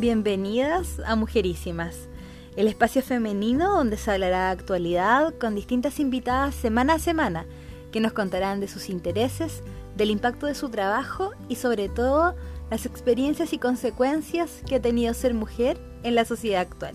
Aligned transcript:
Bienvenidas 0.00 1.00
a 1.04 1.16
Mujerísimas, 1.16 2.06
el 2.54 2.68
espacio 2.68 3.02
femenino 3.02 3.74
donde 3.74 3.96
se 3.96 4.12
hablará 4.12 4.46
de 4.46 4.52
actualidad 4.52 5.34
con 5.40 5.56
distintas 5.56 5.98
invitadas 5.98 6.54
semana 6.54 6.94
a 6.94 6.98
semana 7.00 7.46
que 7.90 7.98
nos 7.98 8.12
contarán 8.12 8.60
de 8.60 8.68
sus 8.68 8.90
intereses, 8.90 9.60
del 9.96 10.12
impacto 10.12 10.46
de 10.46 10.54
su 10.54 10.68
trabajo 10.68 11.32
y 11.48 11.56
sobre 11.56 11.88
todo 11.88 12.36
las 12.70 12.86
experiencias 12.86 13.52
y 13.52 13.58
consecuencias 13.58 14.62
que 14.68 14.76
ha 14.76 14.80
tenido 14.80 15.12
ser 15.14 15.34
mujer 15.34 15.80
en 16.04 16.14
la 16.14 16.24
sociedad 16.24 16.60
actual. 16.60 16.94